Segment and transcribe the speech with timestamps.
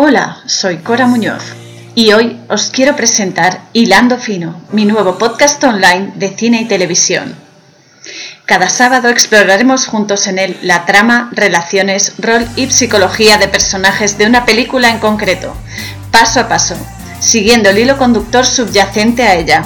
[0.00, 1.42] Hola, soy Cora Muñoz
[1.96, 7.34] y hoy os quiero presentar Hilando Fino, mi nuevo podcast online de cine y televisión.
[8.46, 14.26] Cada sábado exploraremos juntos en él la trama, relaciones, rol y psicología de personajes de
[14.26, 15.52] una película en concreto,
[16.12, 16.76] paso a paso,
[17.18, 19.64] siguiendo el hilo conductor subyacente a ella.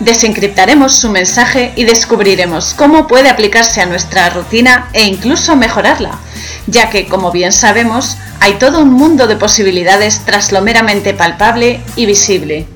[0.00, 6.18] Desencriptaremos su mensaje y descubriremos cómo puede aplicarse a nuestra rutina e incluso mejorarla,
[6.66, 11.80] ya que, como bien sabemos, hay todo un mundo de posibilidades tras lo meramente palpable
[11.96, 12.66] y visible.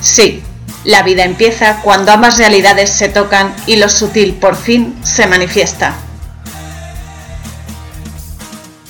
[0.00, 0.42] Sí,
[0.84, 5.94] la vida empieza cuando ambas realidades se tocan y lo sutil por fin se manifiesta.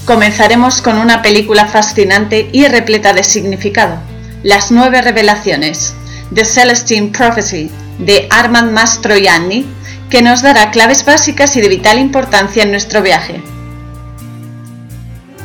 [0.05, 3.98] Comenzaremos con una película fascinante y repleta de significado,
[4.42, 5.94] Las nueve revelaciones,
[6.34, 9.66] The Celestine Prophecy, de Armand Mastroianni,
[10.10, 13.41] que nos dará claves básicas y de vital importancia en nuestro viaje.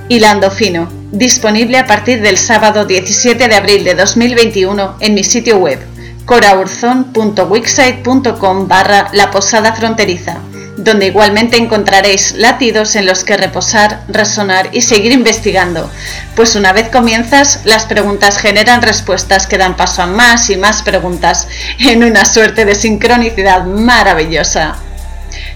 [0.10, 5.58] Hilando Fino, disponible a partir del sábado 17 de abril de 2021 en mi sitio
[5.58, 5.80] web
[6.24, 10.38] coraurzon.wixsite.com barra la posada fronteriza,
[10.78, 15.92] donde igualmente encontraréis latidos en los que reposar, resonar y seguir investigando,
[16.38, 20.84] pues una vez comienzas, las preguntas generan respuestas que dan paso a más y más
[20.84, 21.50] preguntas,
[21.80, 24.78] en una suerte de sincronicidad maravillosa.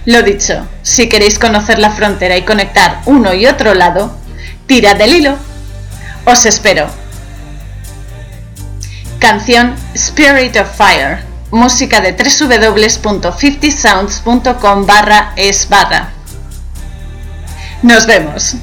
[0.05, 4.17] Lo dicho, si queréis conocer la frontera y conectar uno y otro lado,
[4.71, 5.35] Tira del hilo.
[6.23, 6.87] Os espero.
[9.19, 11.19] Canción Spirit of Fire.
[11.51, 16.13] Música de www.50sounds.com barra es barra.
[17.81, 18.55] Nos vemos.